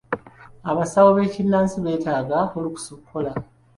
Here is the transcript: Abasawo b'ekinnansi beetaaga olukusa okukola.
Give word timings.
Abasawo 0.69 1.09
b'ekinnansi 1.17 1.75
beetaaga 1.83 2.39
olukusa 2.57 2.89
okukola. 2.95 3.31